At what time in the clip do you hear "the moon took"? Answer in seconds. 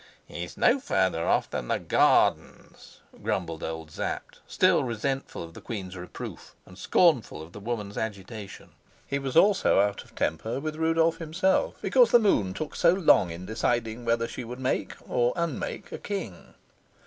12.09-12.75